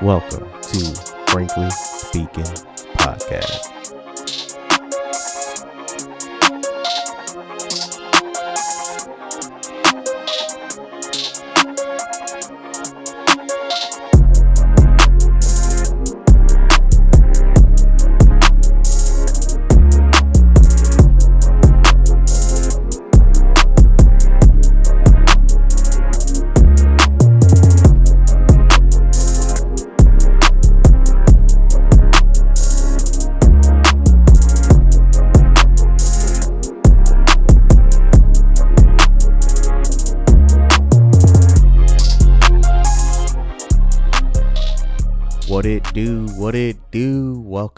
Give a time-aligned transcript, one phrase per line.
[0.00, 0.94] Welcome to
[1.26, 2.44] Frankly Speaking
[2.98, 3.77] Podcast.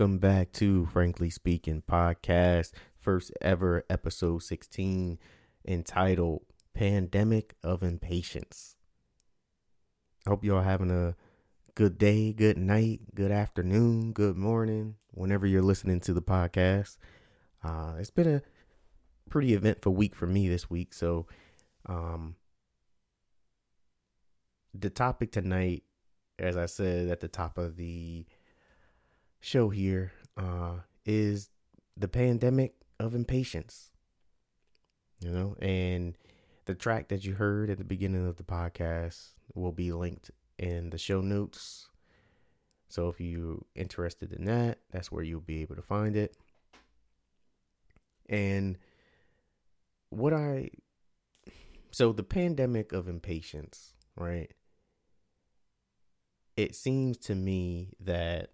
[0.00, 5.18] Welcome back to Frankly Speaking Podcast, first ever episode 16
[5.68, 6.40] entitled
[6.72, 8.76] Pandemic of Impatience.
[10.26, 11.16] I hope y'all having a
[11.74, 16.96] good day, good night, good afternoon, good morning, whenever you're listening to the podcast.
[17.62, 18.42] Uh, it's been a
[19.28, 21.26] pretty eventful week for me this week, so
[21.84, 22.36] um,
[24.72, 25.82] the topic tonight
[26.38, 28.24] as I said at the top of the
[29.40, 31.48] show here, uh, is
[31.96, 33.90] the pandemic of impatience.
[35.20, 36.16] You know, and
[36.64, 40.90] the track that you heard at the beginning of the podcast will be linked in
[40.90, 41.88] the show notes.
[42.88, 46.36] So if you're interested in that, that's where you'll be able to find it.
[48.28, 48.78] And
[50.08, 50.70] what I
[51.90, 54.50] so the pandemic of impatience, right?
[56.60, 58.50] it seems to me that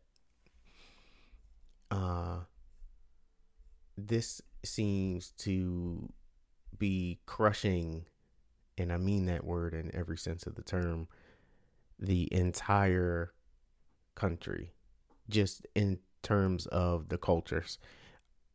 [1.90, 2.40] uh
[3.96, 6.12] this seems to
[6.78, 8.04] be crushing
[8.78, 11.08] and I mean that word in every sense of the term
[11.98, 13.32] the entire
[14.14, 14.72] country
[15.30, 17.78] just in terms of the cultures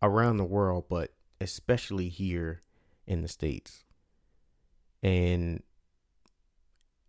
[0.02, 2.62] around the world but especially here
[3.08, 3.84] in the states.
[5.03, 5.64] And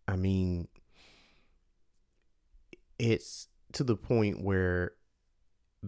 [0.08, 0.68] I mean
[2.98, 4.92] it's to the point where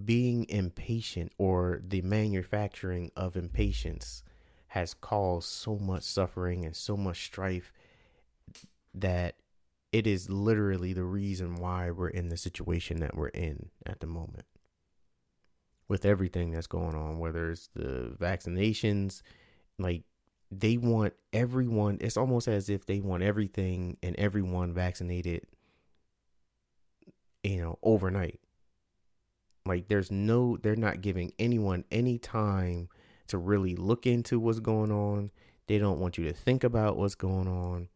[0.03, 4.23] being impatient or the manufacturing of impatience
[4.69, 7.73] has caused so much suffering and so much strife
[8.93, 9.37] that
[9.93, 14.07] it is literally the reason why we're in the situation that we're in at the
[14.07, 14.47] moment
[15.87, 19.23] with everything that's going on whether it's the vaccinations
[19.79, 20.03] like
[20.51, 25.47] they want everyone it's almost as if they want everything and everyone vaccinated
[27.45, 28.41] you know, overnight.
[29.67, 32.89] Like there's no they're not giving anyone any time
[33.29, 35.31] to really look into what's going on.
[35.67, 37.89] They don't want you to think about what's going on.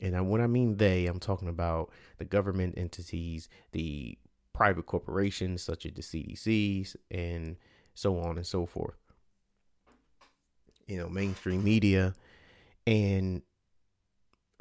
[0.00, 4.16] And when I mean they, I'm talking about the government entities, the
[4.52, 7.56] private corporations such as the CDCs and
[7.94, 8.98] so on and so forth.
[10.86, 12.14] You know, mainstream media.
[12.86, 13.42] And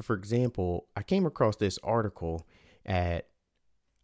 [0.01, 2.47] for example, I came across this article
[2.83, 3.27] at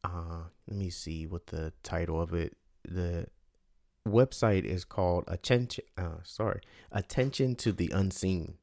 [0.04, 3.26] uh let me see what the title of it the
[4.08, 8.56] website is called attention uh sorry attention to the unseen.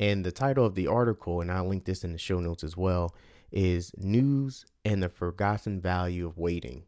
[0.00, 2.76] And the title of the article and i'll link this in the show notes as
[2.76, 3.14] well
[3.52, 6.84] is news and the forgotten value of waiting.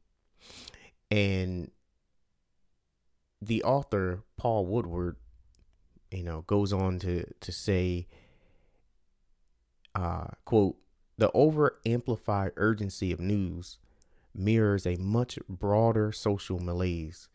[1.10, 1.71] And
[3.41, 5.16] the author paul woodward
[6.10, 8.06] you know goes on to to say
[9.94, 10.77] uh quote
[11.19, 13.78] the over amplified urgency of news
[14.34, 17.28] mirrors a much broader social malaise.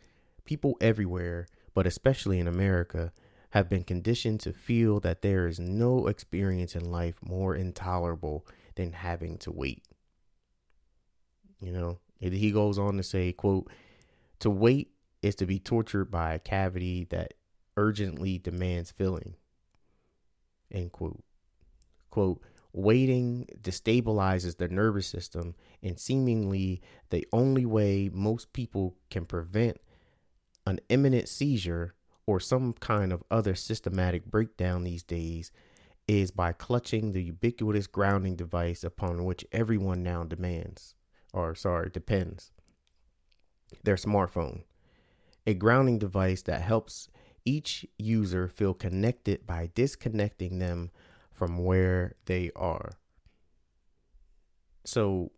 [0.46, 3.12] People everywhere, but especially in America,
[3.52, 8.46] have been conditioned to feel that there is no experience in life more intolerable
[8.76, 9.84] than having to wait.
[11.60, 13.70] You know, he goes on to say, quote,
[14.40, 14.92] to wait
[15.22, 17.34] is to be tortured by a cavity that
[17.75, 19.36] urgently demands filling.
[20.72, 21.22] End quote.
[22.10, 29.77] Quote, Waiting destabilizes the nervous system, and seemingly the only way most people can prevent
[30.68, 31.95] an imminent seizure
[32.27, 35.51] or some kind of other systematic breakdown these days
[36.07, 40.95] is by clutching the ubiquitous grounding device upon which everyone now demands,
[41.33, 42.51] or sorry, depends
[43.83, 44.63] their smartphone.
[45.45, 47.10] A grounding device that helps
[47.45, 50.92] each user feel connected by disconnecting them
[51.39, 52.91] from where they are.
[54.83, 55.31] So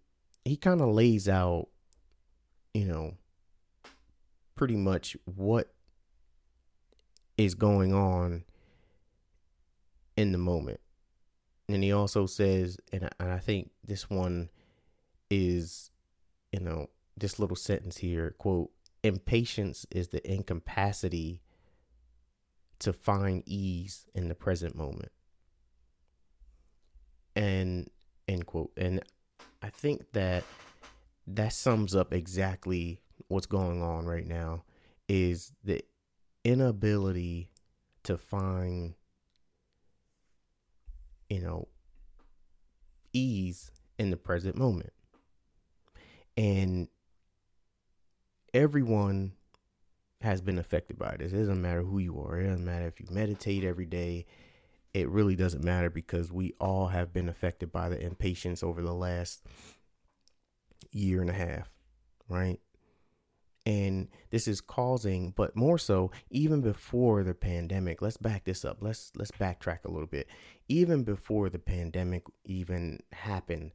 [0.43, 1.67] he kind of lays out,
[2.73, 3.13] you know,
[4.55, 5.71] pretty much what
[7.37, 8.43] is going on
[10.17, 10.79] in the moment.
[11.69, 14.49] And he also says, and I, think this one
[15.29, 15.91] is
[16.51, 18.71] you know, this little sentence here, quote,
[19.03, 21.41] impatience is the incapacity
[22.79, 25.11] to find ease in the present moment.
[27.35, 27.89] And
[28.27, 28.71] end quote.
[28.77, 29.01] And
[29.61, 30.43] I think that
[31.27, 34.63] that sums up exactly what's going on right now
[35.07, 35.83] is the
[36.43, 37.51] inability
[38.03, 38.95] to find
[41.29, 41.67] you know
[43.13, 44.93] ease in the present moment.
[46.37, 46.87] And
[48.53, 49.33] everyone
[50.21, 51.31] has been affected by this.
[51.33, 52.39] It doesn't matter who you are.
[52.39, 54.25] It doesn't matter if you meditate every day.
[54.93, 58.93] It really doesn't matter because we all have been affected by the impatience over the
[58.93, 59.45] last
[60.91, 61.69] year and a half,
[62.27, 62.59] right?
[63.65, 68.01] And this is causing, but more so, even before the pandemic.
[68.01, 68.77] Let's back this up.
[68.81, 70.27] Let's let's backtrack a little bit.
[70.67, 73.71] Even before the pandemic even happened,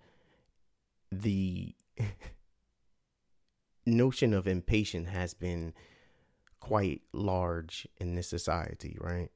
[1.12, 1.74] the
[3.86, 5.72] notion of impatience has been
[6.58, 9.30] quite large in this society, right?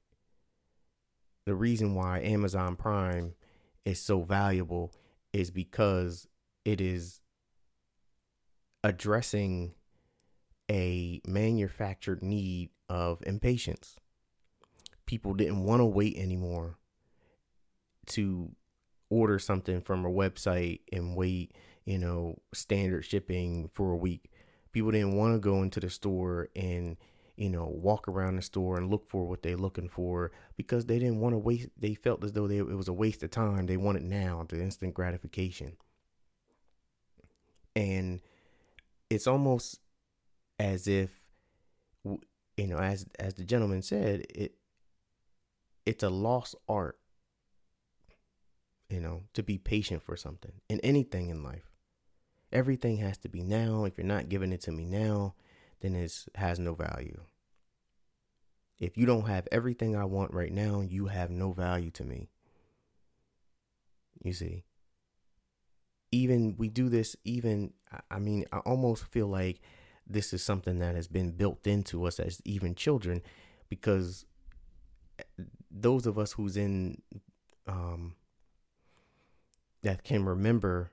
[1.50, 3.34] The reason why Amazon Prime
[3.84, 4.94] is so valuable
[5.32, 6.28] is because
[6.64, 7.22] it is
[8.84, 9.74] addressing
[10.70, 13.96] a manufactured need of impatience.
[15.06, 16.78] People didn't want to wait anymore
[18.10, 18.52] to
[19.08, 24.30] order something from a website and wait, you know, standard shipping for a week.
[24.70, 26.96] People didn't want to go into the store and,
[27.36, 30.98] you know, walk around the store and look for what they're looking for because they
[30.98, 31.68] didn't want to waste.
[31.78, 33.66] They felt as though they, it was a waste of time.
[33.66, 35.76] They wanted now, the instant gratification.
[37.76, 38.20] And
[39.08, 39.80] it's almost
[40.58, 41.10] as if,
[42.04, 44.54] you know, as as the gentleman said, it
[45.86, 47.00] it's a lost art
[48.90, 51.70] you know, to be patient for something in anything in life.
[52.52, 53.84] Everything has to be now.
[53.84, 55.34] If you're not giving it to me now,
[55.80, 57.20] then it has no value.
[58.78, 62.30] If you don't have everything I want right now, you have no value to me.
[64.22, 64.64] You see,
[66.12, 67.72] even we do this, even,
[68.10, 69.60] I mean, I almost feel like
[70.06, 73.22] this is something that has been built into us as even children
[73.68, 74.24] because
[75.70, 77.02] those of us who's in,
[77.66, 78.14] um,
[79.82, 80.90] that can remember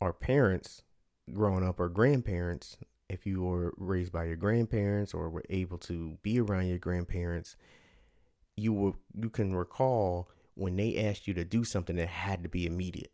[0.00, 0.82] our parents
[1.32, 6.18] growing up or grandparents if you were raised by your grandparents or were able to
[6.22, 7.56] be around your grandparents
[8.56, 12.48] you will you can recall when they asked you to do something that had to
[12.48, 13.12] be immediate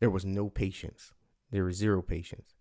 [0.00, 1.12] there was no patience
[1.50, 2.54] there was zero patience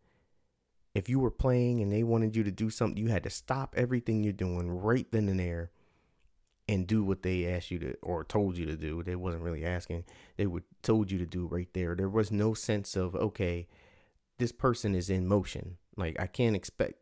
[0.95, 3.75] if you were playing and they wanted you to do something you had to stop
[3.77, 5.71] everything you're doing right then and there
[6.68, 9.01] and do what they asked you to or told you to do.
[9.01, 10.04] They wasn't really asking.
[10.36, 11.95] They would told you to do right there.
[11.95, 13.68] There was no sense of okay,
[14.38, 15.77] this person is in motion.
[15.98, 16.96] Like I can't expect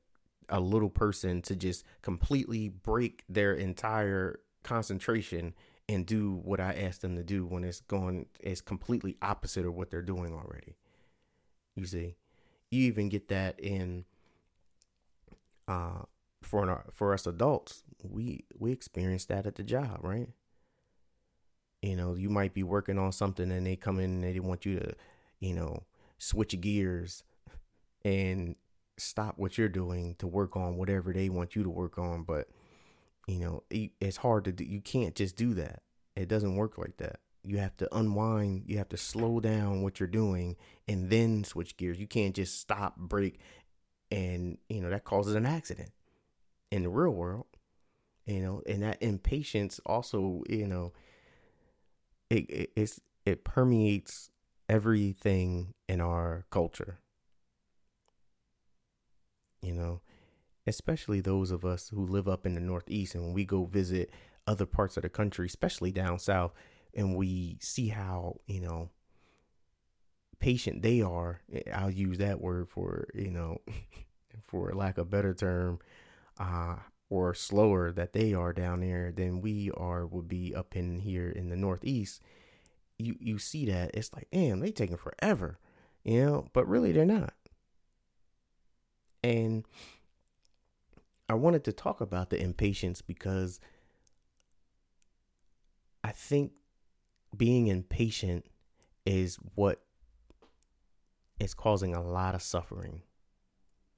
[0.49, 5.53] a little person to just completely break their entire concentration
[5.87, 9.75] and do what I asked them to do when it's going it's completely opposite of
[9.75, 10.77] what they're doing already.
[11.75, 12.15] You see,
[12.71, 14.05] you even get that in
[15.67, 16.03] uh
[16.43, 20.29] for an, for us adults we we experience that at the job, right?
[21.81, 24.65] You know, you might be working on something and they come in and they want
[24.65, 24.95] you to,
[25.39, 25.83] you know,
[26.17, 27.23] switch gears
[28.03, 28.55] and
[28.97, 32.47] stop what you're doing to work on whatever they want you to work on, but
[33.27, 34.63] you know, it's hard to do.
[34.63, 35.81] You can't just do that.
[36.15, 37.19] It doesn't work like that.
[37.43, 40.55] You have to unwind, you have to slow down what you're doing
[40.87, 41.99] and then switch gears.
[41.99, 43.39] You can't just stop, break
[44.11, 45.91] and, you know, that causes an accident
[46.71, 47.45] in the real world
[48.25, 50.91] you know and that impatience also you know
[52.29, 54.29] it, it it's it permeates
[54.67, 56.99] everything in our culture
[59.65, 60.01] you know
[60.67, 64.11] especially those of us who live up in the northeast and when we go visit
[64.47, 66.53] other parts of the country especially down south
[66.93, 68.89] and we see how you know
[70.39, 71.41] patient they are
[71.73, 73.59] i'll use that word for you know
[74.47, 75.79] for lack of better term
[76.39, 76.75] uh
[77.09, 81.29] or slower that they are down there than we are would be up in here
[81.29, 82.21] in the northeast
[82.97, 85.59] you you see that it's like damn they taking forever
[86.03, 87.33] you know but really they're not
[89.25, 89.65] and
[91.27, 93.59] i wanted to talk about the impatience because
[96.03, 96.51] i think
[97.35, 98.45] being impatient
[99.05, 99.81] is what
[101.39, 103.01] is causing a lot of suffering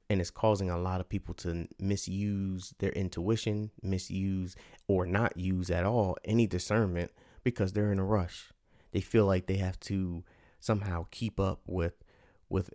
[0.09, 4.55] and it's causing a lot of people to misuse their intuition, misuse
[4.87, 7.11] or not use at all any discernment
[7.43, 8.51] because they're in a rush.
[8.91, 10.23] They feel like they have to
[10.59, 12.03] somehow keep up with
[12.49, 12.73] with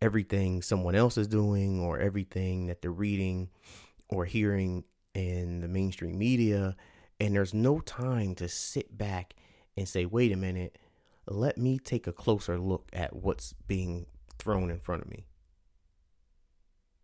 [0.00, 3.48] everything someone else is doing or everything that they're reading
[4.08, 4.84] or hearing
[5.14, 6.76] in the mainstream media.
[7.18, 9.34] And there's no time to sit back
[9.76, 10.78] and say, wait a minute,
[11.26, 14.06] let me take a closer look at what's being
[14.38, 15.26] thrown in front of me.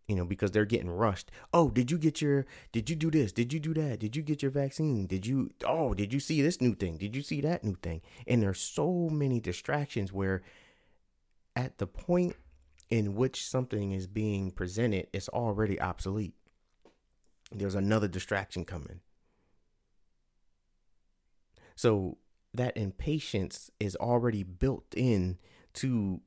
[0.07, 1.31] You know, because they're getting rushed.
[1.53, 3.31] Oh, did you get your, did you do this?
[3.31, 3.99] Did you do that?
[3.99, 5.07] Did you get your vaccine?
[5.07, 6.97] Did you, oh, did you see this new thing?
[6.97, 8.01] Did you see that new thing?
[8.27, 10.43] And there's so many distractions where
[11.55, 12.35] at the point
[12.93, 16.35] in which something is being presented, it's already obsolete.
[17.51, 18.99] There's another distraction coming.
[21.75, 22.19] So
[22.53, 25.39] that impatience is already built in
[25.73, 26.21] to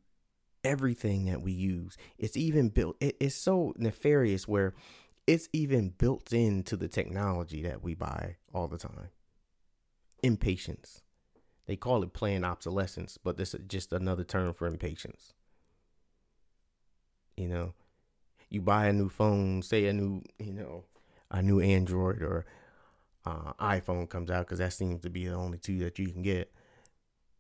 [0.65, 1.97] everything that we use.
[2.19, 4.75] It's even built, it, it's so nefarious where
[5.25, 9.11] it's even built into the technology that we buy all the time.
[10.25, 11.03] Impatience.
[11.67, 15.36] They call it planned obsolescence, but this is just another term for impatience.
[17.37, 17.75] You know,
[18.49, 20.85] you buy a new phone, say a new, you know,
[21.31, 22.47] a new Android or
[23.27, 26.23] uh, iPhone comes out because that seems to be the only two that you can
[26.23, 26.53] get,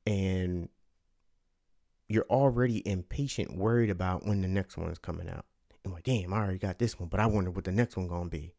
[0.06, 0.68] and
[2.08, 5.44] you're already impatient, worried about when the next one is coming out.
[5.84, 8.08] And like, damn, I already got this one, but I wonder what the next one
[8.08, 8.54] gonna be.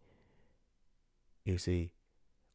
[1.46, 1.92] You see,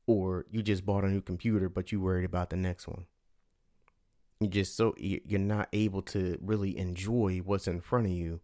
[0.07, 3.07] or you just bought a new computer, but you worried about the next one.
[4.41, 8.41] You just so you're not able to really enjoy what's in front of you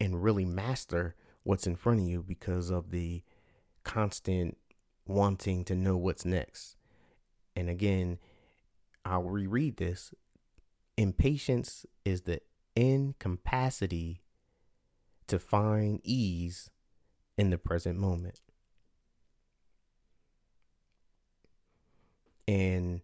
[0.00, 3.22] and really master what's in front of you because of the
[3.84, 4.56] constant
[5.06, 6.76] wanting to know what's next.
[7.54, 8.18] And again,
[9.04, 10.12] I'll reread this.
[10.96, 12.40] Impatience is the
[12.74, 14.22] incapacity
[15.28, 16.70] to find ease
[17.38, 18.40] in the present moment.
[22.48, 23.00] And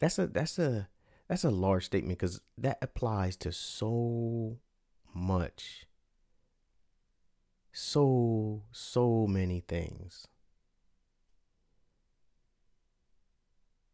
[0.00, 0.88] that's a that's a
[1.28, 4.58] that's a large statement because that applies to so
[5.14, 5.86] much
[7.72, 10.26] so so many things.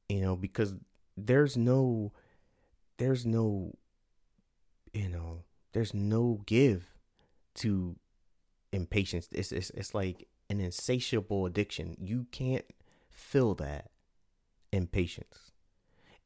[0.09, 0.75] You know because
[1.17, 2.13] there's no
[2.99, 3.73] there's no
[4.93, 6.95] you know there's no give
[7.57, 7.97] to
[8.73, 9.29] impatience.
[9.33, 11.97] It's it's, it's like an insatiable addiction.
[12.01, 12.65] You can't
[13.09, 13.91] fill that
[14.73, 15.53] impatience.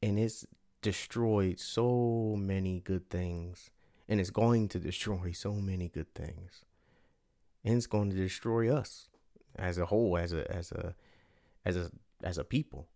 [0.03, 0.47] And it's
[0.83, 3.71] destroyed so many good things.
[4.09, 6.65] And it's going to destroy so many good things
[7.69, 9.09] and it's going to destroy us
[9.57, 10.95] as a whole, as a as a
[11.67, 11.91] as a
[12.23, 12.89] as a people.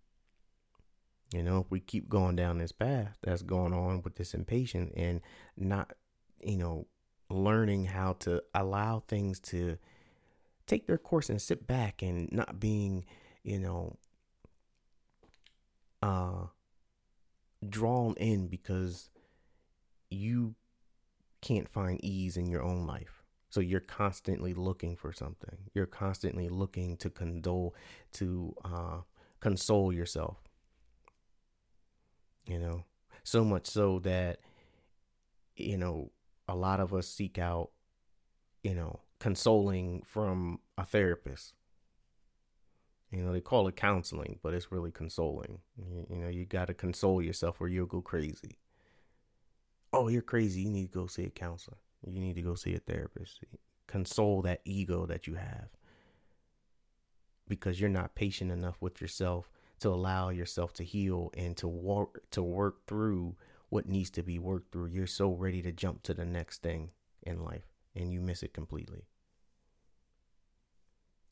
[1.31, 4.93] You know, if we keep going down this path that's going on with this impatience
[4.97, 5.21] and
[5.57, 5.93] not,
[6.43, 6.87] you know,
[7.29, 9.77] learning how to allow things to
[10.67, 13.05] take their course and sit back and not being,
[13.43, 13.99] you know,
[16.03, 16.47] uh
[17.69, 19.11] drawn in because
[20.11, 20.55] you
[21.43, 23.22] can't find ease in your own life.
[23.53, 25.59] So you're constantly looking for something.
[25.75, 27.75] You're constantly looking to condole,
[28.15, 29.01] to uh,
[29.41, 30.39] console yourself.
[32.47, 32.85] You know,
[33.23, 34.39] so much so that,
[35.55, 36.13] you know,
[36.49, 37.73] a lot of us seek out,
[38.63, 41.53] you know, consoling from a therapist.
[43.11, 45.59] You know, they call it counseling, but it's really consoling.
[45.77, 48.57] You, you know, you got to console yourself or you'll go crazy.
[49.93, 50.63] Oh, you're crazy.
[50.63, 51.77] You need to go see a counselor.
[52.07, 53.41] You need to go see a therapist.
[53.87, 55.69] Console that ego that you have
[57.49, 62.23] because you're not patient enough with yourself to allow yourself to heal and to work
[62.31, 63.37] to work through
[63.69, 64.87] what needs to be worked through.
[64.87, 66.91] You're so ready to jump to the next thing
[67.23, 69.07] in life and you miss it completely.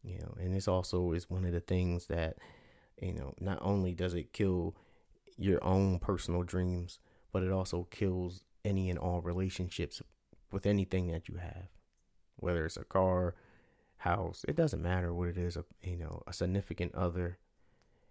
[0.03, 2.37] You know, and this also is one of the things that
[3.01, 4.77] you know, not only does it kill
[5.39, 6.99] your own personal dreams,
[7.33, 10.03] but it also kills any and all relationships
[10.53, 11.69] with anything that you have,
[12.37, 13.35] whether it's a car,
[13.99, 17.39] house, it doesn't matter what it is, a, you know, a significant other.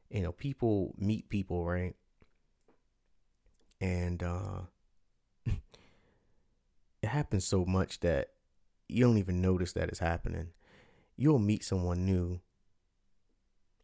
[0.10, 1.96] You know, people meet people, right?
[3.82, 4.62] And uh
[5.46, 8.30] it happens so much that
[8.88, 10.50] you don't even notice that it's happening.
[11.16, 12.40] You'll meet someone new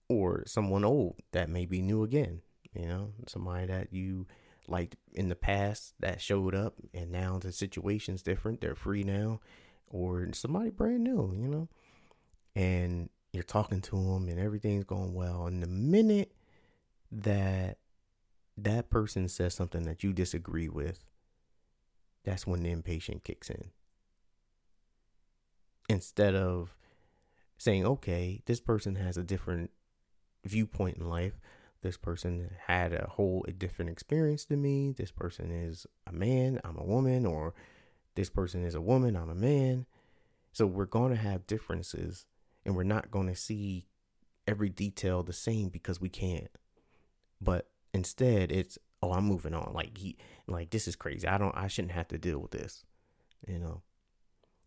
[0.07, 2.41] or someone old that may be new again,
[2.74, 4.27] you know, somebody that you
[4.67, 9.39] like in the past that showed up and now the situation's different they're free now
[9.88, 11.69] or somebody brand new you know?
[12.55, 16.31] And you're talking to them and everything's going well and the minute
[17.12, 17.77] that
[18.57, 21.00] that person says something that you disagree with
[22.24, 23.72] that's when the impatient kicks in.
[25.88, 26.75] Instead of
[27.57, 29.72] saying okay this person has a different
[30.43, 31.39] viewpoint in life
[31.85, 34.91] this person had a whole different experience than me.
[34.91, 37.53] This person is a man, I'm a woman, or
[38.15, 39.85] this person is a woman, I'm a man.
[40.51, 42.25] So we're going to have differences
[42.65, 43.85] and we're not going to see
[44.47, 46.49] every detail the same because we can't.
[47.39, 49.71] But instead, it's oh, I'm moving on.
[49.73, 51.27] Like he like this is crazy.
[51.27, 52.83] I don't I shouldn't have to deal with this.
[53.47, 53.81] You know.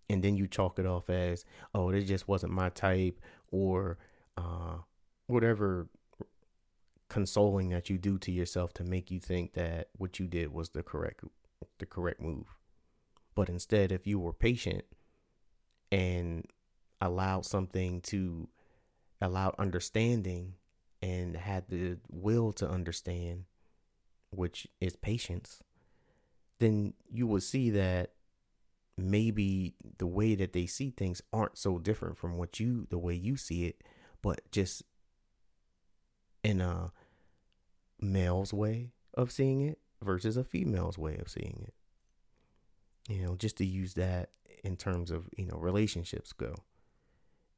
[0.09, 1.45] And then you chalk it off as,
[1.75, 3.21] oh, this just wasn't my type
[3.51, 3.99] or
[4.37, 4.79] uh
[5.27, 5.89] whatever
[7.09, 10.71] consoling that you do to yourself to make you think that what you did was
[10.71, 11.25] the correct
[11.79, 12.57] the correct move.
[13.35, 14.85] But instead, if you were patient
[15.91, 16.47] and
[17.01, 18.49] allowed something to
[19.21, 20.55] allowed understanding
[21.03, 23.45] and had the will to understand,
[24.31, 25.63] which is patience,
[26.59, 28.13] then you will see that
[28.97, 33.15] maybe the way that they see things aren't so different from what you the way
[33.15, 33.83] you see it,
[34.23, 34.83] but just
[36.43, 36.91] in a
[38.01, 41.75] male's way of seeing it versus a female's way of seeing it.
[43.13, 44.31] You know, just to use that
[44.63, 46.55] in terms of, you know, relationships go.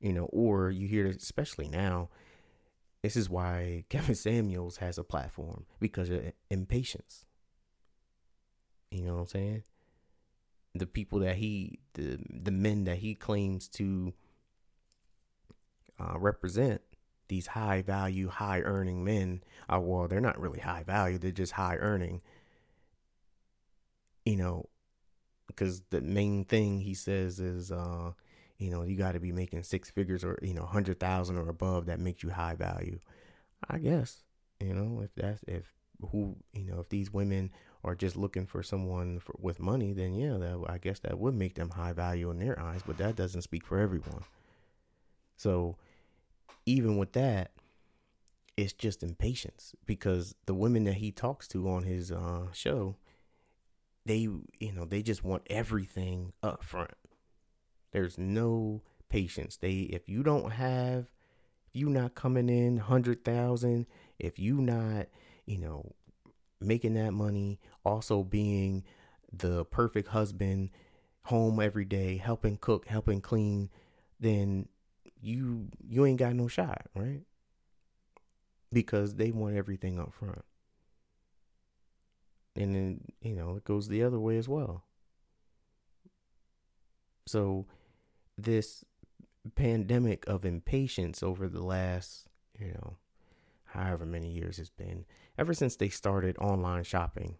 [0.01, 2.09] You know, or you hear especially now,
[3.03, 7.25] this is why Kevin Samuels has a platform because of impatience.
[8.91, 9.63] You know what I'm saying?
[10.75, 14.15] The people that he the the men that he claims to
[15.99, 16.81] uh, represent
[17.31, 21.31] these high value, high earning men are, uh, well, they're not really high value, they're
[21.31, 22.21] just high earning.
[24.27, 24.67] You know,
[25.47, 28.13] because the main thing he says is, uh,
[28.59, 31.87] you know, you got to be making six figures or, you know, 100,000 or above
[31.87, 32.99] that makes you high value.
[33.69, 34.23] I guess,
[34.61, 35.73] you know, if that's, if
[36.13, 37.51] who, you know, if these women
[37.85, 41.35] are just looking for someone for, with money, then yeah, that, I guess that would
[41.35, 44.25] make them high value in their eyes, but that doesn't speak for everyone.
[45.37, 45.77] So,
[46.67, 47.53] even with that,
[48.57, 52.97] it's just impatience because the women that he talks to on his uh, show,
[54.05, 54.19] they
[54.59, 56.93] you know they just want everything up front.
[57.93, 59.57] There's no patience.
[59.57, 61.11] They if you don't have,
[61.69, 63.87] if you not coming in hundred thousand,
[64.19, 65.07] if you not
[65.47, 65.93] you know
[66.61, 68.85] making that money, also being
[69.33, 70.71] the perfect husband,
[71.25, 73.71] home every day, helping cook, helping clean,
[74.19, 74.69] then
[75.21, 77.23] you you ain't got no shot, right?
[78.73, 80.45] Because they want everything up front.
[82.57, 84.85] And then, you know, it goes the other way as well.
[87.27, 87.67] So
[88.37, 88.85] this
[89.55, 92.29] pandemic of impatience over the last,
[92.59, 92.97] you know,
[93.67, 95.05] however many years it's been,
[95.39, 97.37] ever since they started online shopping.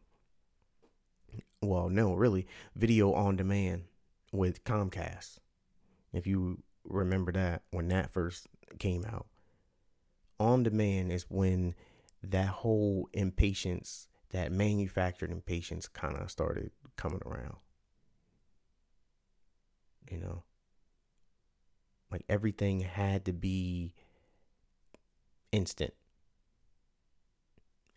[1.63, 3.85] Well, no, really, video on demand
[4.33, 5.39] with Comcast.
[6.13, 9.27] If you remember that when that first came out.
[10.39, 11.75] On demand is when
[12.23, 17.57] that whole impatience, that manufactured impatience kind of started coming around.
[20.11, 20.43] You know,
[22.11, 23.93] like everything had to be
[25.53, 25.95] instant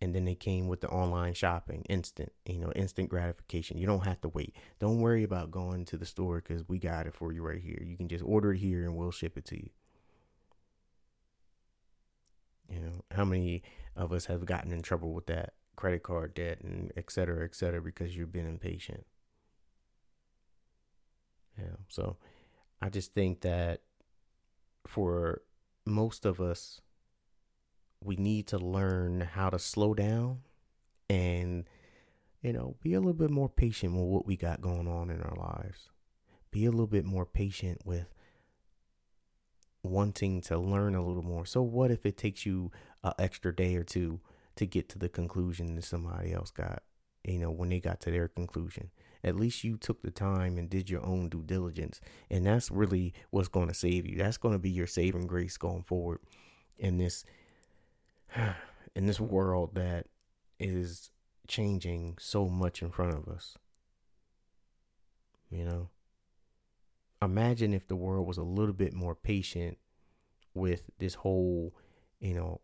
[0.03, 3.77] and then they came with the online shopping instant you know instant gratification.
[3.77, 4.53] You don't have to wait.
[4.79, 7.81] Don't worry about going to the store because we got it for you right here.
[7.81, 9.69] You can just order it here and we'll ship it to you.
[12.69, 13.63] You know how many
[13.95, 17.55] of us have gotten in trouble with that credit card debt and et cetera et
[17.55, 19.05] cetera because you've been impatient?
[21.57, 22.17] Yeah so
[22.81, 23.81] i just think that
[24.85, 25.41] for
[25.85, 26.81] most of us
[28.05, 30.39] we need to learn how to slow down
[31.09, 31.65] and
[32.41, 35.21] you know be a little bit more patient with what we got going on in
[35.21, 35.89] our lives.
[36.51, 38.13] Be a little bit more patient with
[39.81, 41.45] wanting to learn a little more.
[41.45, 42.71] So what if it takes you
[43.03, 44.21] an extra day or two
[44.55, 46.83] to get to the conclusion that somebody else got
[47.23, 48.91] you know when they got to their conclusion?
[49.23, 53.13] At least you took the time and did your own due diligence and that's really
[53.29, 54.17] what's going to save you.
[54.17, 56.19] That's going to be your saving grace going forward
[56.77, 57.23] in this
[58.95, 60.07] in this world that
[60.59, 61.11] is
[61.47, 63.57] changing so much in front of us.
[65.49, 65.89] You know?
[67.21, 69.77] Imagine if the world was a little bit more patient
[70.53, 71.73] with this whole,
[72.19, 72.61] you know,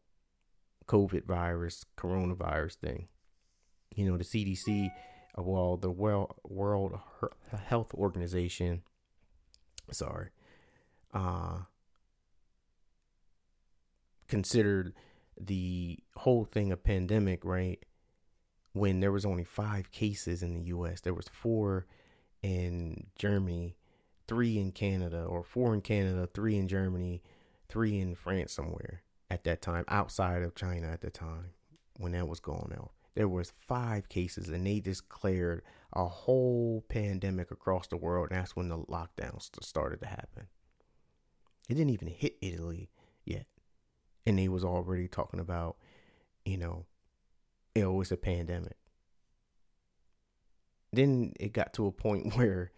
[0.87, 3.07] COVID virus, coronavirus thing.
[3.95, 4.89] You know, the CDC,
[5.37, 6.99] uh, well, the World World
[7.67, 8.81] Health Organization,
[9.91, 10.29] sorry,
[11.13, 11.59] uh,
[14.27, 14.93] considered
[15.39, 17.83] the whole thing of pandemic, right?
[18.73, 21.87] When there was only five cases in the U.S., there was four
[22.41, 23.75] in Germany,
[24.27, 27.23] three in Canada, or four in Canada, three in Germany,
[27.67, 31.51] three in France somewhere at that time, outside of China at the time
[31.97, 32.91] when that was going out.
[33.15, 38.55] There was five cases, and they declared a whole pandemic across the world, and that's
[38.55, 40.47] when the lockdowns started to happen.
[41.67, 42.89] It didn't even hit Italy
[43.25, 43.45] yet,
[44.25, 45.77] and they was already talking about,
[46.45, 46.85] you know,
[47.75, 48.77] oh, it was a pandemic.
[50.91, 52.71] Then it got to a point where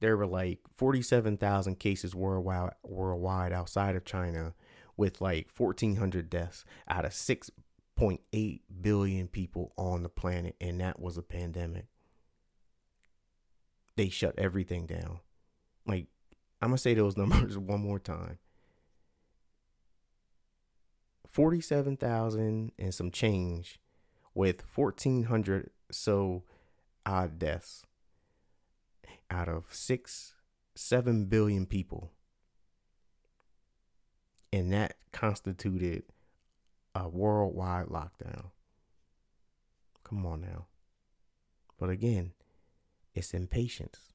[0.00, 4.54] there were like 47,000 cases worldwide worldwide outside of China
[4.96, 11.16] with like 1400 deaths out of 6.8 billion people on the planet and that was
[11.16, 11.86] a pandemic.
[13.96, 15.20] They shut everything down.
[15.86, 16.06] Like
[16.60, 18.38] I'm going to say those numbers one more time.
[21.36, 23.78] 47,000 and some change
[24.32, 26.44] with 1400 so
[27.04, 27.84] odd deaths
[29.30, 30.32] out of six,
[30.74, 32.10] seven billion people.
[34.50, 36.04] And that constituted
[36.94, 38.46] a worldwide lockdown.
[40.04, 40.68] Come on now.
[41.78, 42.32] But again,
[43.14, 44.14] it's impatience.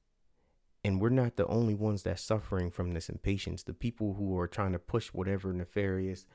[0.82, 3.62] And we're not the only ones that's suffering from this impatience.
[3.62, 6.26] The people who are trying to push whatever nefarious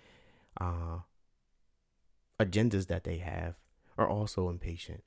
[0.60, 1.00] uh,
[2.40, 3.56] agendas that they have
[3.98, 5.04] are also impatient.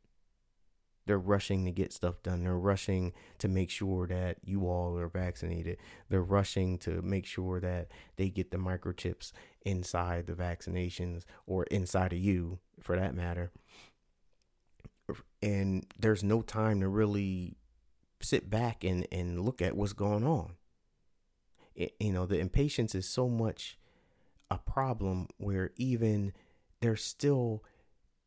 [1.07, 2.45] They're rushing to get stuff done.
[2.45, 5.79] They're rushing to make sure that you all are vaccinated.
[6.09, 9.33] They're rushing to make sure that they get the microchips
[9.63, 13.51] inside the vaccinations or inside of you, for that matter.
[15.43, 17.57] And there's no time to really
[18.21, 20.55] sit back and, and look at what's going on.
[21.75, 23.79] It, you know, the impatience is so much
[24.51, 26.33] a problem where even
[26.81, 27.63] there's still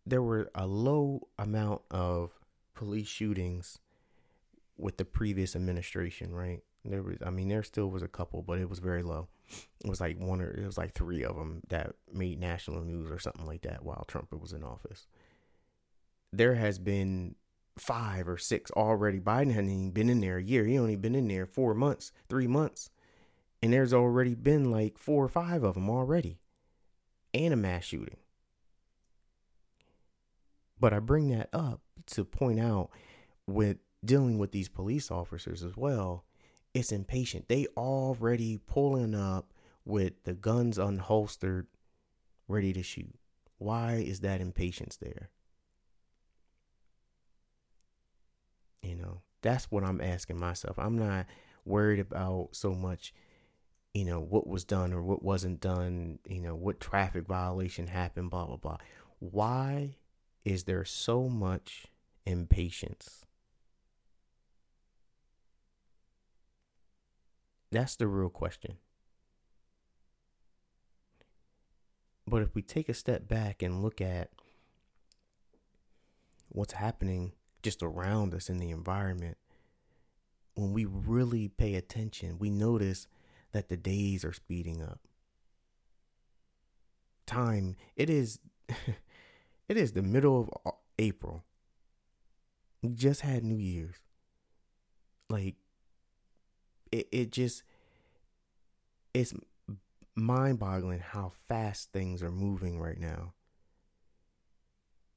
[0.06, 2.32] there were a low amount of
[2.76, 3.80] police shootings
[4.78, 6.62] with the previous administration, right?
[6.84, 9.30] There was, I mean, there still was a couple, but it was very low.
[9.84, 13.10] It was like one or it was like three of them that made national news
[13.10, 15.08] or something like that while Trump was in office.
[16.34, 17.36] There has been
[17.78, 19.20] five or six already.
[19.20, 20.66] Biden hadn't even been in there a year.
[20.66, 22.90] He only been in there four months, three months,
[23.64, 26.38] and there's already been like four or five of them already,
[27.34, 28.18] and a mass shooting.
[30.78, 32.90] But I bring that up to point out
[33.48, 36.26] with dealing with these police officers as well,
[36.74, 37.48] it's impatient.
[37.48, 39.54] They already pulling up
[39.86, 41.68] with the guns unholstered,
[42.50, 43.16] ready to shoot.
[43.60, 45.30] Why is that impatience there?
[48.82, 50.78] You know, that's what I'm asking myself.
[50.78, 51.28] I'm not
[51.64, 53.14] worried about so much,
[53.94, 58.32] you know, what was done or what wasn't done, you know, what traffic violation happened,
[58.32, 58.78] blah, blah, blah.
[59.20, 59.98] Why
[60.44, 61.86] is there so much
[62.26, 63.26] impatience?
[67.72, 68.78] That's the real question.
[72.26, 74.30] But if we take a step back and look at
[76.50, 79.38] what's happening just around us in the environment,
[80.56, 83.08] when we really pay attention, we notice
[83.54, 85.00] that the days are speeding up.
[87.26, 88.40] Time, it is
[89.70, 91.44] It is the middle of April.
[92.82, 93.96] We just had New Year's.
[95.30, 95.56] Like
[96.92, 97.64] it it just
[99.14, 99.34] it's
[100.16, 103.34] mind-boggling how fast things are moving right now.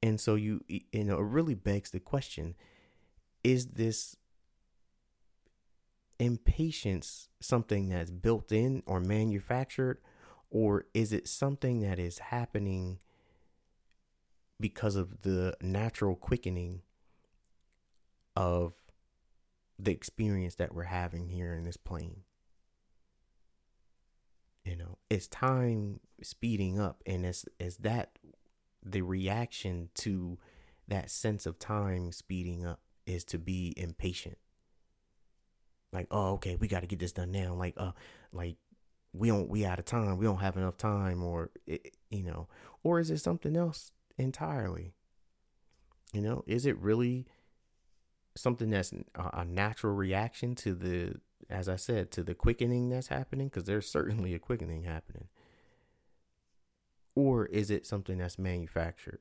[0.01, 2.55] And so you you know, it really begs the question,
[3.43, 4.15] is this
[6.19, 9.99] impatience something that's built in or manufactured
[10.49, 12.99] or is it something that is happening
[14.59, 16.81] because of the natural quickening
[18.35, 18.73] of
[19.79, 22.21] the experience that we're having here in this plane.
[24.65, 28.19] You know, it's time speeding up, and it's is that
[28.83, 30.37] the reaction to
[30.87, 34.37] that sense of time speeding up is to be impatient.
[35.91, 37.53] Like, oh, okay, we got to get this done now.
[37.53, 37.91] Like, uh,
[38.31, 38.57] like
[39.13, 40.17] we don't, we out of time.
[40.17, 42.47] We don't have enough time, or you know,
[42.83, 44.93] or is it something else entirely.
[46.13, 47.27] You know, is it really
[48.35, 51.15] something that's a natural reaction to the,
[51.49, 53.47] as I said, to the quickening that's happening?
[53.47, 55.27] Because there's certainly a quickening happening.
[57.15, 59.19] Or is it something that's manufactured?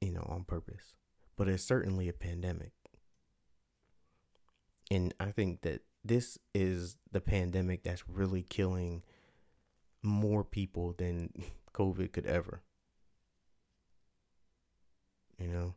[0.00, 0.94] You know, on purpose.
[1.36, 2.72] But it's certainly a pandemic.
[4.90, 9.02] And I think that this is the pandemic that's really killing
[10.02, 11.30] more people than
[11.74, 12.62] COVID could ever.
[15.38, 15.74] You know?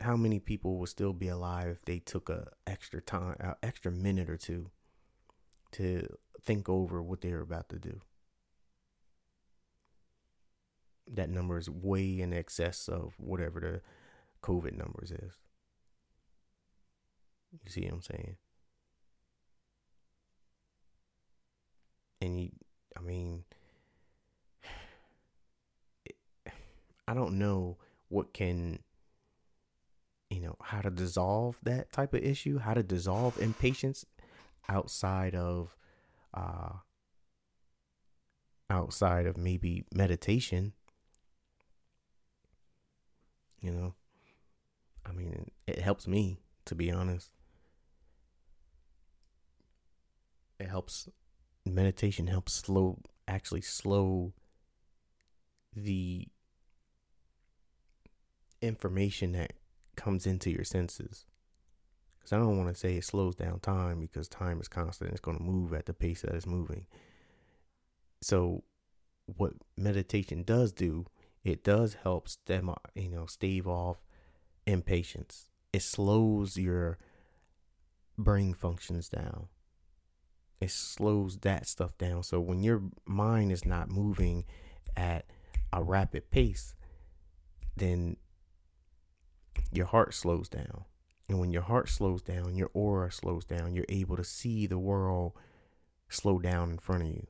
[0.00, 3.92] How many people would still be alive if they took a extra time, an extra
[3.92, 4.70] minute or two
[5.72, 6.06] to
[6.42, 8.00] think over what they were about to do?
[11.10, 13.80] That number is way in excess of whatever the
[14.42, 15.32] COVID numbers is.
[17.52, 18.36] You see what I'm saying?
[22.20, 22.50] And you,
[22.96, 23.44] I mean,
[27.08, 28.78] I don't know what can,
[30.30, 34.04] you know, how to dissolve that type of issue, how to dissolve impatience
[34.68, 35.76] outside of,
[36.32, 36.70] uh,
[38.70, 40.72] outside of maybe meditation.
[43.62, 43.94] You know,
[45.06, 47.30] I mean, it helps me to be honest.
[50.58, 51.08] It helps
[51.64, 52.98] meditation helps slow
[53.28, 54.32] actually slow
[55.74, 56.26] the
[58.60, 59.52] information that
[59.96, 61.26] comes into your senses.
[62.18, 65.10] Because I don't want to say it slows down time because time is constant.
[65.10, 66.86] It's going to move at the pace that it's moving.
[68.22, 68.62] So,
[69.26, 71.06] what meditation does do,
[71.44, 73.98] it does help stem, uh, you know, stave off
[74.66, 75.48] impatience.
[75.72, 76.98] It slows your
[78.16, 79.48] brain functions down.
[80.60, 82.22] It slows that stuff down.
[82.22, 84.44] So when your mind is not moving
[84.96, 85.26] at
[85.72, 86.74] a rapid pace,
[87.76, 88.16] then
[89.72, 90.84] your heart slows down.
[91.28, 94.78] And when your heart slows down, your aura slows down, you're able to see the
[94.78, 95.32] world
[96.08, 97.26] slow down in front of you.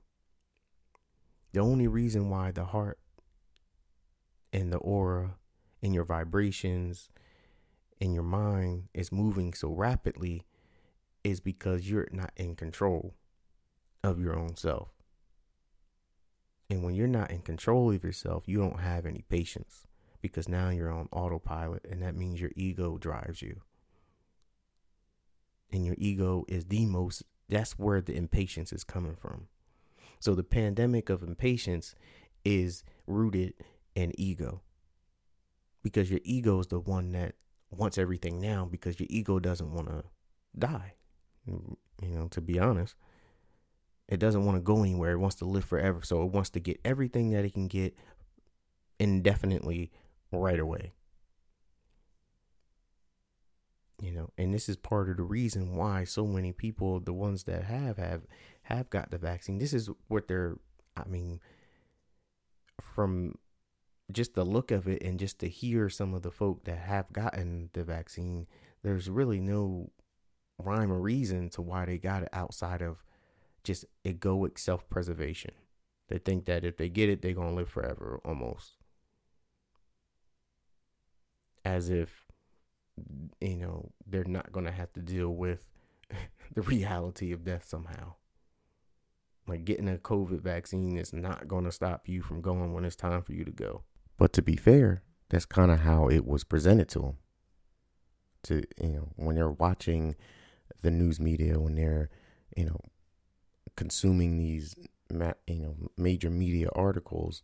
[1.53, 2.99] The only reason why the heart
[4.53, 5.37] and the aura
[5.83, 7.09] and your vibrations
[8.01, 10.45] and your mind is moving so rapidly
[11.25, 13.15] is because you're not in control
[14.03, 14.89] of your own self.
[16.69, 19.87] And when you're not in control of yourself, you don't have any patience
[20.21, 23.61] because now you're on autopilot, and that means your ego drives you.
[25.71, 29.49] And your ego is the most, that's where the impatience is coming from.
[30.21, 31.95] So the pandemic of impatience
[32.45, 33.55] is rooted
[33.95, 34.63] in ego
[35.83, 37.35] because your ego is the one that
[37.71, 40.05] wants everything now because your ego doesn't want to
[40.59, 40.95] die.
[41.47, 42.95] You know, to be honest,
[44.09, 45.13] it doesn't want to go anywhere.
[45.13, 46.01] It wants to live forever.
[46.03, 47.97] So it wants to get everything that it can get
[48.99, 49.91] indefinitely
[50.31, 50.93] right away.
[54.01, 57.45] You know, and this is part of the reason why so many people, the ones
[57.45, 58.23] that have have
[58.63, 60.57] have got the vaccine, this is what they're
[60.97, 61.41] I mean
[62.81, 63.37] from
[64.11, 67.13] just the look of it and just to hear some of the folk that have
[67.13, 68.47] gotten the vaccine,
[68.83, 69.91] there's really no
[70.59, 73.05] rhyme or reason to why they got it outside of
[73.63, 75.53] just egoic self preservation.
[76.09, 78.73] They think that if they get it, they're going to live forever almost.
[81.65, 82.27] As if
[83.41, 85.65] you know they're not going to have to deal with
[86.55, 88.15] the reality of death somehow.
[89.47, 92.97] Like getting a covid vaccine is not going to stop you from going when it's
[92.97, 93.83] time for you to go
[94.23, 97.17] but to be fair that's kind of how it was presented to them
[98.45, 100.15] to you know when they're watching
[100.83, 102.09] the news media when they're
[102.57, 102.81] you know
[103.75, 104.77] consuming these
[105.11, 107.43] you know major media articles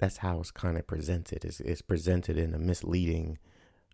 [0.00, 1.44] that's how it's kind of presented.
[1.44, 3.38] It's, it's presented in a misleading,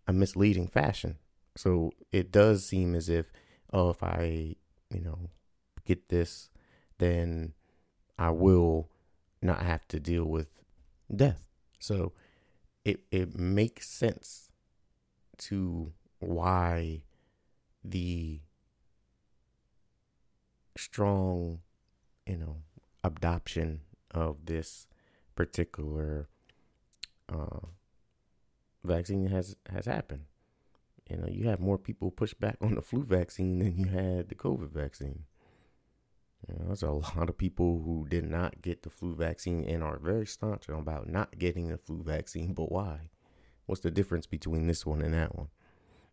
[0.07, 1.19] a misleading fashion.
[1.57, 3.33] So it does seem as if,
[3.73, 4.55] oh, if I,
[4.91, 5.31] you know,
[5.85, 6.49] get this,
[6.99, 7.55] then
[8.19, 8.89] I will
[9.43, 10.49] not have to deal with
[11.15, 11.43] death.
[11.79, 12.13] So
[12.85, 14.51] it it makes sense
[15.39, 17.03] to why
[17.85, 18.41] the
[20.77, 21.61] strong,
[22.27, 22.57] you know,
[23.05, 24.87] adoption of this
[25.35, 26.29] particular
[27.29, 27.67] uh,
[28.85, 30.25] vaccine has has happened.
[31.09, 34.29] You know, you have more people push back on the flu vaccine than you had
[34.29, 35.25] the COVID vaccine.
[36.49, 39.83] You know, there's a lot of people who did not get the flu vaccine and
[39.83, 42.53] are very staunch about not getting the flu vaccine.
[42.53, 43.11] But why?
[43.67, 45.49] What's the difference between this one and that one?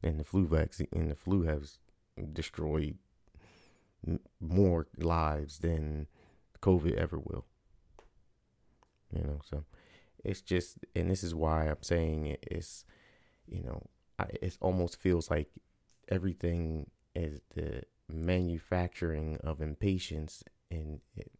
[0.02, 1.78] And the flu vaccine and the flu has
[2.34, 2.98] destroyed
[4.42, 6.08] more lives than
[6.62, 7.46] COVID ever will
[9.16, 9.64] you know so
[10.24, 12.86] it's just and this is why i'm saying it, it's
[13.48, 13.82] you know
[14.42, 15.50] it almost feels like
[16.10, 21.32] everything is the manufacturing of impatience and it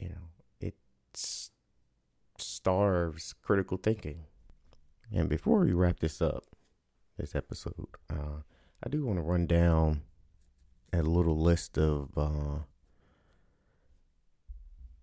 [0.00, 0.28] you know
[0.60, 0.74] it
[2.38, 4.24] starves critical thinking.
[5.14, 6.44] And before we wrap this up
[7.18, 8.42] this episode uh,
[8.82, 10.02] i do want to run down
[10.92, 12.58] a little list of uh,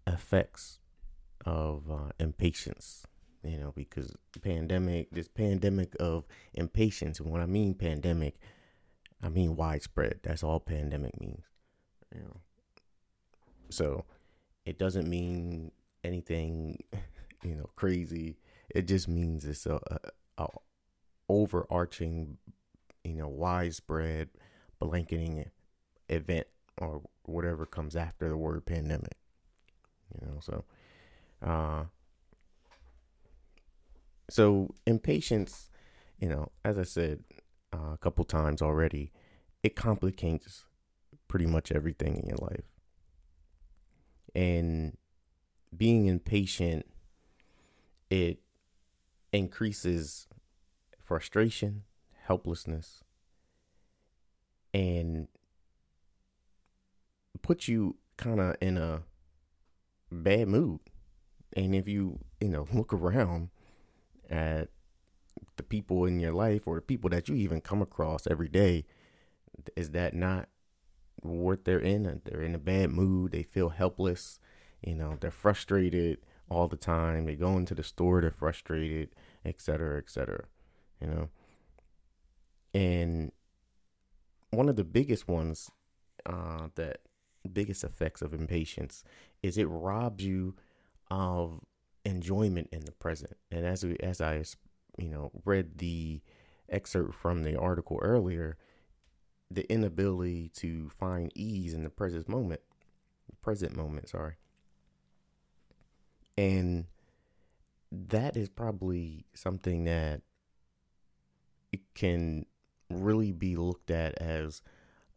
[0.08, 0.79] effects
[1.45, 3.05] of uh, impatience
[3.43, 8.36] you know because pandemic this pandemic of impatience and what i mean pandemic
[9.21, 11.43] i mean widespread that's all pandemic means
[12.13, 12.38] you know
[13.69, 14.05] so
[14.65, 15.71] it doesn't mean
[16.03, 16.77] anything
[17.43, 18.38] you know, crazy.
[18.69, 19.79] It just means it's a,
[20.38, 20.47] a, a
[21.27, 22.38] overarching,
[23.03, 24.29] you know, widespread
[24.79, 25.49] blanketing
[26.08, 29.17] event or whatever comes after the word pandemic.
[30.13, 30.63] You know, so
[31.45, 31.84] uh
[34.29, 35.69] so impatience,
[36.19, 37.23] you know, as I said
[37.73, 39.12] uh, a couple times already,
[39.63, 40.65] it complicates
[41.27, 42.65] pretty much everything in your life.
[44.36, 44.97] And
[45.75, 46.86] being impatient,
[48.10, 48.39] it
[49.32, 50.27] increases
[51.03, 51.84] frustration,
[52.25, 53.03] helplessness,
[54.73, 55.27] and
[57.41, 59.03] puts you kind of in a
[60.12, 60.79] bad mood.
[61.55, 63.49] And if you, you know, look around
[64.29, 64.69] at
[65.59, 68.85] the people in your life or the people that you even come across every day,
[69.75, 70.47] is that not
[71.21, 72.21] what they're in?
[72.23, 73.33] They're in a bad mood.
[73.33, 74.39] They feel helpless.
[74.81, 76.19] You know, they're frustrated
[76.49, 77.25] all the time.
[77.25, 79.09] They go into the store, they're frustrated,
[79.43, 80.45] etc., etc.
[81.01, 81.29] You know,
[82.73, 83.33] and
[84.51, 85.71] one of the biggest ones
[86.25, 87.01] uh, that
[87.51, 89.03] biggest effects of impatience
[89.43, 90.55] is it robs you
[91.11, 91.61] of
[92.05, 93.35] enjoyment in the present.
[93.51, 94.43] And as we, as I
[94.99, 96.21] you know read the
[96.69, 98.57] excerpt from the article earlier,
[99.49, 102.62] the inability to find ease in the present moment,
[103.41, 104.35] present moment, sorry.
[106.38, 106.85] And
[107.91, 110.21] that is probably something that
[111.71, 112.45] it can
[112.89, 114.62] really be looked at as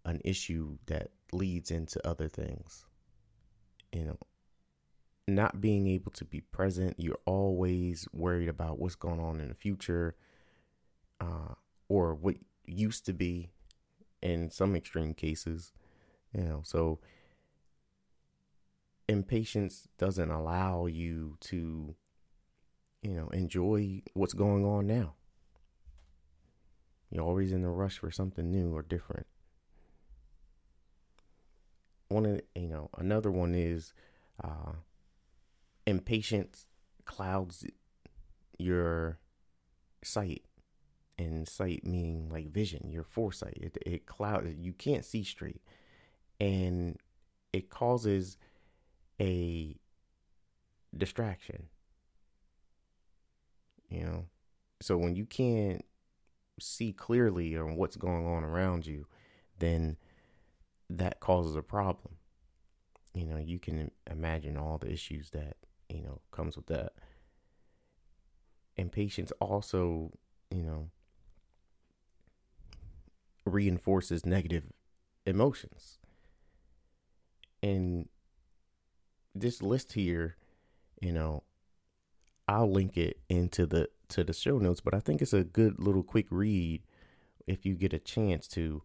[0.05, 2.87] an issue that leads into other things.
[3.93, 4.19] You know,
[5.29, 9.55] not being able to be present, you're always worried about what's going on in the
[9.55, 10.17] future
[11.21, 11.55] uh,
[11.89, 13.51] or what used to be
[14.21, 15.73] in some extreme cases.
[16.35, 17.01] You know, so
[19.09, 21.95] impatience doesn't allow you to,
[23.03, 25.15] you know, enjoy what's going on now.
[27.11, 29.27] You're always in a rush for something new or different.
[32.09, 33.93] One of you know another one is
[34.43, 34.73] uh,
[35.87, 36.67] impatience
[37.05, 37.67] clouds
[38.59, 39.19] your
[40.05, 40.43] sight,
[41.19, 43.59] and sight meaning like vision, your foresight.
[43.61, 45.63] It it clouds you can't see straight,
[46.41, 46.99] and
[47.53, 48.37] it causes
[49.21, 49.77] a
[50.97, 51.69] distraction.
[53.89, 54.25] You know,
[54.81, 55.85] so when you can't
[56.59, 59.07] see clearly on what's going on around you,
[59.59, 59.97] then
[60.89, 62.17] that causes a problem.
[63.15, 65.57] You know, you can imagine all the issues that,
[65.93, 66.93] you know, comes with that.
[68.77, 70.13] Impatience also,
[70.51, 70.91] you know,
[73.45, 74.65] reinforces negative
[75.27, 75.99] emotions.
[77.63, 78.09] And
[79.35, 80.37] this list here,
[81.01, 81.43] you know,
[82.49, 85.79] I'll link it into the to the show notes, but I think it's a good
[85.79, 86.83] little quick read
[87.47, 88.83] if you get a chance to,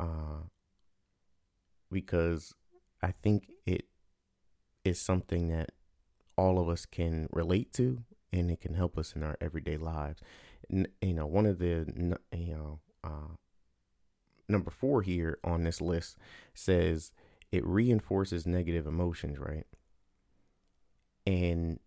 [0.00, 0.44] uh,
[1.90, 2.54] because
[3.02, 3.86] I think it
[4.84, 5.70] is something that
[6.36, 10.20] all of us can relate to, and it can help us in our everyday lives.
[10.72, 13.34] N- you know, one of the you know uh,
[14.48, 16.16] number four here on this list
[16.54, 17.12] says
[17.52, 19.66] it reinforces negative emotions, right?
[21.26, 21.78] And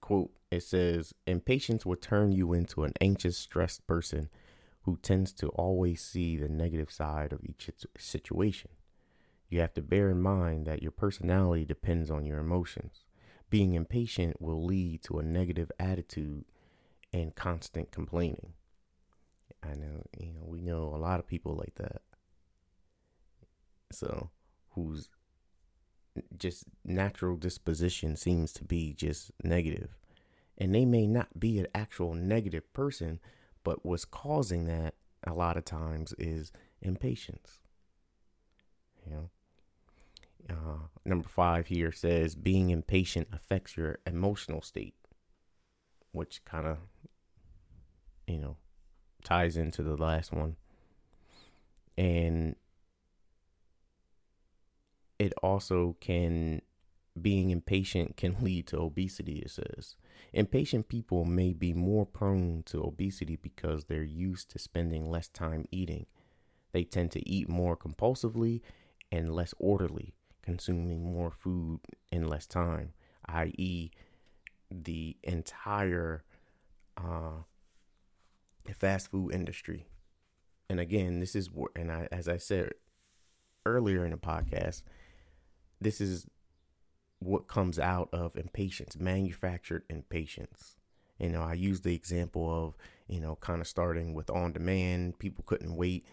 [0.00, 4.28] quote it says, Impatience will turn you into an anxious, stressed person
[4.82, 8.70] who tends to always see the negative side of each situation.
[9.48, 13.04] You have to bear in mind that your personality depends on your emotions.
[13.54, 16.44] Being impatient will lead to a negative attitude
[17.12, 18.54] and constant complaining.
[19.62, 22.02] I know, you know, we know a lot of people like that.
[23.92, 24.30] So,
[24.70, 25.08] whose
[26.36, 29.90] just natural disposition seems to be just negative.
[30.58, 33.20] and they may not be an actual negative person,
[33.62, 36.50] but what's causing that a lot of times is
[36.82, 37.60] impatience.
[39.04, 39.30] You know,
[40.50, 44.94] uh, number five here says being impatient affects your emotional state,
[46.12, 46.78] which kind of,
[48.26, 48.56] you know,
[49.22, 50.56] ties into the last one.
[51.96, 52.56] And
[55.18, 56.60] it also can
[57.20, 59.96] being impatient can lead to obesity, it says.
[60.32, 65.66] Impatient people may be more prone to obesity because they're used to spending less time
[65.70, 66.06] eating.
[66.72, 68.62] They tend to eat more compulsively
[69.12, 70.12] and less orderly,
[70.44, 71.80] consuming more food
[72.12, 72.92] in less time,
[73.26, 73.90] i.e.,
[74.70, 76.22] the entire
[76.96, 77.42] uh,
[78.78, 79.86] fast food industry.
[80.68, 82.72] And again, this is what, and I, as I said
[83.64, 84.82] earlier in the podcast,
[85.80, 86.26] this is
[87.18, 90.76] what comes out of impatience, manufactured impatience.
[91.18, 92.76] You know, I use the example of,
[93.06, 95.18] you know, kind of starting with on demand.
[95.18, 96.04] People couldn't wait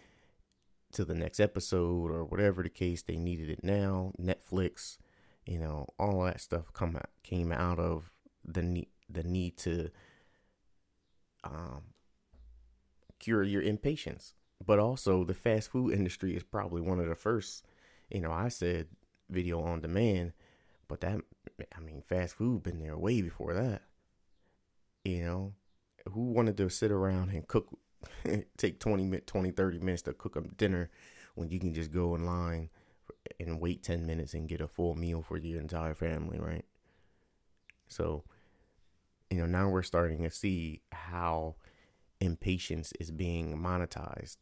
[0.92, 3.02] to the next episode or whatever the case.
[3.02, 4.12] They needed it now.
[4.20, 4.98] Netflix,
[5.46, 8.10] you know, all that stuff come out, came out of
[8.44, 9.90] the need the need to
[11.44, 11.82] um,
[13.18, 14.34] cure your impatience.
[14.64, 17.64] But also, the fast food industry is probably one of the first.
[18.10, 18.88] You know, I said
[19.28, 20.32] video on demand,
[20.88, 21.20] but that
[21.76, 23.82] I mean, fast food been there way before that.
[25.04, 25.52] You know,
[26.12, 27.78] who wanted to sit around and cook,
[28.56, 30.90] take 20, 20, 30 minutes to cook a dinner
[31.34, 32.70] when you can just go in line
[33.40, 36.64] and wait 10 minutes and get a full meal for your entire family, right?
[37.88, 38.24] So,
[39.30, 41.56] you know, now we're starting to see how
[42.20, 44.38] impatience is being monetized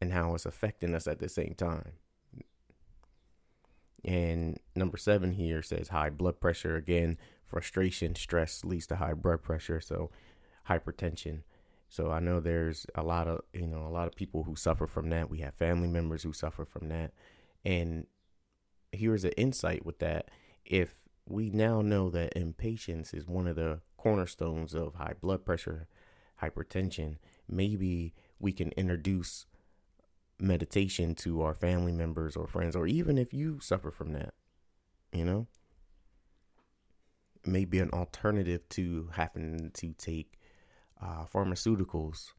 [0.00, 1.92] and how it's affecting us at the same time.
[4.04, 6.76] And number seven here says high blood pressure.
[6.76, 9.80] Again, frustration, stress leads to high blood pressure.
[9.80, 10.10] So
[10.68, 11.42] hypertension.
[11.90, 14.86] So I know there's a lot of, you know, a lot of people who suffer
[14.86, 15.28] from that.
[15.28, 17.12] We have family members who suffer from that.
[17.64, 18.06] And
[18.92, 20.30] here's an insight with that.
[20.64, 25.88] If we now know that impatience is one of the cornerstones of high blood pressure,
[26.40, 27.16] hypertension,
[27.48, 29.46] maybe we can introduce
[30.38, 34.32] meditation to our family members or friends, or even if you suffer from that,
[35.12, 35.48] you know,
[37.44, 40.38] maybe an alternative to having to take
[41.02, 42.32] uh, pharmaceuticals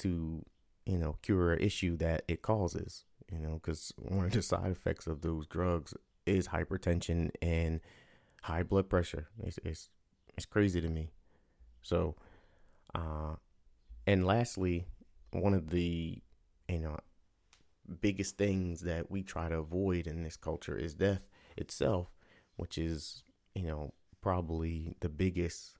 [0.00, 0.44] to,
[0.86, 4.70] you know, cure an issue that it causes, you know, because one of the side
[4.70, 5.94] effects of those drugs
[6.26, 7.80] is hypertension and
[8.42, 9.28] high blood pressure.
[9.42, 9.90] It's, it's,
[10.36, 11.10] it's crazy to me.
[11.82, 12.16] So,
[12.94, 13.34] uh,
[14.06, 14.86] and lastly,
[15.32, 16.22] one of the,
[16.68, 16.98] you know,
[18.00, 22.08] biggest things that we try to avoid in this culture is death itself,
[22.56, 23.22] which is,
[23.54, 25.76] you know, probably the biggest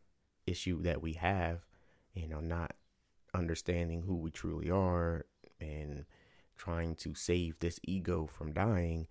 [0.46, 1.66] issue that we have,
[2.18, 2.74] you know, not
[3.32, 5.24] understanding who we truly are
[5.60, 6.04] and
[6.56, 9.06] trying to save this ego from dying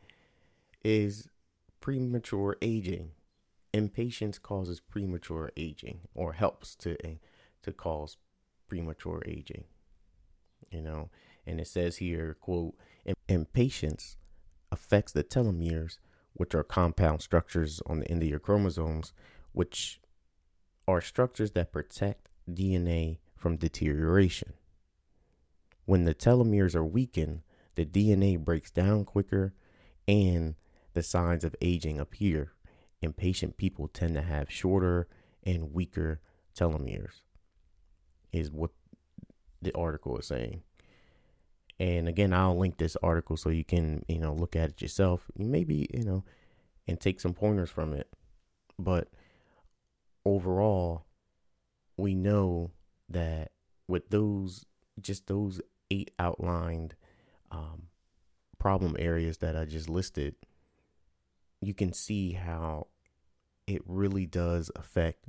[0.83, 1.29] is
[1.79, 3.11] premature aging.
[3.73, 7.15] Impatience causes premature aging or helps to eh,
[7.63, 8.17] to cause
[8.67, 9.63] premature aging.
[10.69, 11.09] You know,
[11.45, 12.75] and it says here, quote,
[13.29, 14.17] impatience
[14.69, 15.97] affects the telomeres,
[16.33, 19.13] which are compound structures on the end of your chromosomes,
[19.53, 20.01] which
[20.87, 24.53] are structures that protect DNA from deterioration.
[25.85, 27.41] When the telomeres are weakened,
[27.75, 29.53] the DNA breaks down quicker
[30.07, 30.55] and
[30.93, 32.53] the signs of aging appear.
[33.01, 35.07] Impatient people tend to have shorter
[35.43, 36.19] and weaker
[36.57, 37.21] telomeres,
[38.33, 38.71] is what
[39.61, 40.63] the article is saying.
[41.79, 45.29] And again, I'll link this article so you can, you know, look at it yourself.
[45.37, 46.23] Maybe, you know,
[46.87, 48.09] and take some pointers from it.
[48.79, 49.09] But
[50.25, 51.05] overall,
[51.97, 52.71] we know
[53.09, 53.51] that
[53.87, 54.65] with those,
[55.01, 56.95] just those eight outlined
[57.51, 57.87] um,
[58.59, 60.35] problem areas that I just listed,
[61.61, 62.87] you can see how
[63.65, 65.27] it really does affect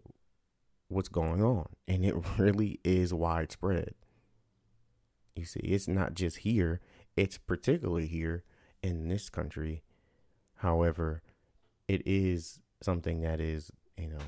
[0.88, 1.68] what's going on.
[1.86, 3.94] And it really is widespread.
[5.34, 6.80] You see, it's not just here,
[7.16, 8.44] it's particularly here
[8.82, 9.82] in this country.
[10.56, 11.22] However,
[11.86, 14.18] it is something that is, you know,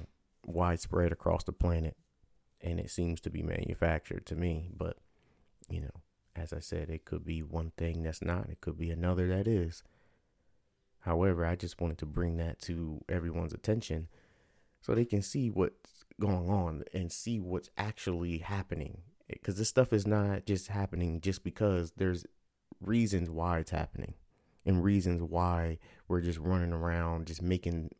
[0.46, 1.96] widespread across the planet
[2.62, 4.70] and it seems to be manufactured to me.
[4.76, 4.96] But,
[5.68, 6.00] you know,
[6.36, 9.46] as I said, it could be one thing that's not, it could be another that
[9.46, 9.82] is.
[11.00, 14.08] However, I just wanted to bring that to everyone's attention
[14.80, 18.98] so they can see what's going on and see what's actually happening
[19.28, 22.26] because this stuff is not just happening just because there's
[22.80, 24.14] reasons why it's happening
[24.66, 27.90] and reasons why we're just running around just making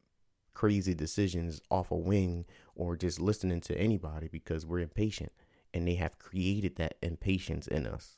[0.55, 2.45] crazy decisions off a wing
[2.75, 5.33] or just listening to anybody because we're impatient
[5.73, 8.17] and they have created that impatience in us.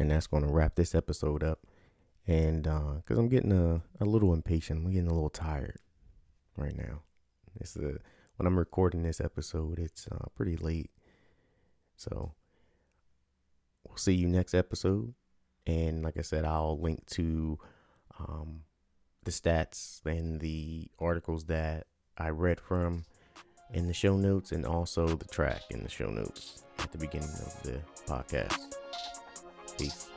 [0.00, 1.66] And that's going to wrap this episode up.
[2.26, 4.84] And uh because uh, i'm getting a, a little impatient.
[4.84, 5.78] I'm getting a little tired
[6.56, 7.00] right now.
[7.58, 7.98] It's a
[8.36, 10.90] when i'm recording this episode it's uh, pretty late.
[11.96, 12.34] So
[13.84, 15.14] we'll see you next episode.
[15.66, 17.58] And like I said, I'll link to
[18.18, 18.62] um,
[19.28, 23.04] the stats and the articles that I read from
[23.74, 27.28] in the show notes and also the track in the show notes at the beginning
[27.28, 28.58] of the podcast.
[29.76, 30.08] Peace.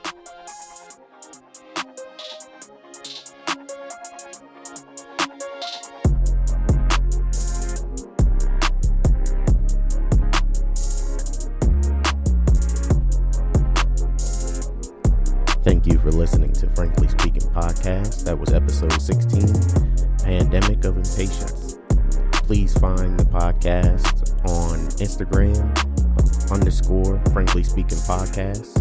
[23.62, 28.80] Podcast on Instagram underscore Frankly Speaking Podcast.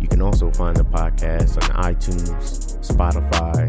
[0.00, 3.66] You can also find the podcast on iTunes, Spotify,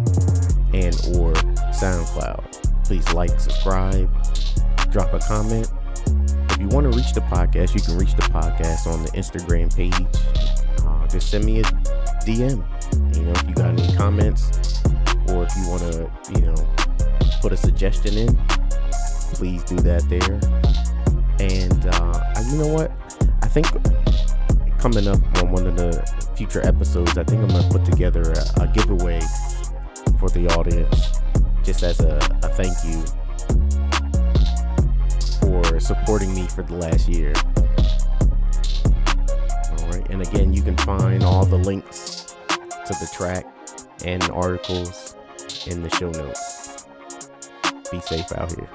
[0.73, 1.33] and or
[1.73, 2.85] SoundCloud.
[2.85, 4.09] Please like, subscribe,
[4.89, 5.69] drop a comment.
[6.51, 9.75] If you want to reach the podcast, you can reach the podcast on the Instagram
[9.75, 9.93] page.
[10.85, 11.63] Uh, just send me a
[12.23, 12.63] DM.
[13.15, 14.81] You know, if you got any comments
[15.27, 16.55] or if you want to, you know,
[17.41, 18.39] put a suggestion in,
[19.33, 20.39] please do that there.
[21.39, 22.91] And uh, you know what?
[23.41, 23.67] I think
[24.79, 25.91] coming up on one of the
[26.35, 29.19] future episodes, I think I'm gonna put together a, a giveaway
[30.19, 31.19] for the audience,
[31.63, 33.03] just as a, a thank you
[35.39, 37.33] for supporting me for the last year.
[39.79, 43.45] All right, and again, you can find all the links to the track
[44.05, 45.15] and articles
[45.67, 46.85] in the show notes.
[47.91, 48.69] Be safe out here.